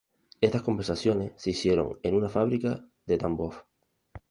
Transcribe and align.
Estas 0.41 0.63
conversiones 0.63 1.33
se 1.35 1.51
hicieron 1.51 1.99
en 2.01 2.15
una 2.15 2.27
fábrica 2.27 2.83
de 3.05 3.19
Tambov. 3.19 3.53